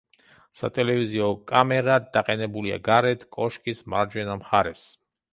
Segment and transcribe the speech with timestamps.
[0.59, 4.83] სატელევიზიო კამერა დაყენებულია გარეთ, კოშკის მარჯვენა მხარეს.